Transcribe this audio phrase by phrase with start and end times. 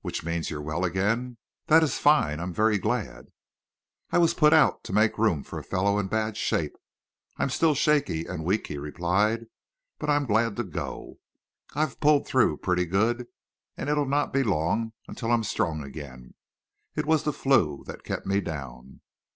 [0.00, 1.36] "Which means you're well again.
[1.66, 2.40] That is fine.
[2.40, 3.26] I'm very glad."
[4.10, 6.74] "I was put out to make room for a fellow in bad shape.
[7.36, 9.46] I'm still shaky and weak," he replied.
[10.00, 11.20] "But I'm glad to go.
[11.76, 13.28] I've pulled through pretty good,
[13.76, 16.34] and it'll not be long until I'm strong again.
[16.96, 19.00] It was the 'flu' that kept me down."